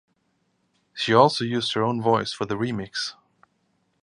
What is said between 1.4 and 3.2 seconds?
used her own voice for the remix.